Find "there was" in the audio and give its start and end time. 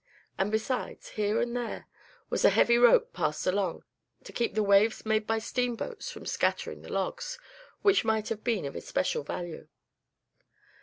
1.55-2.43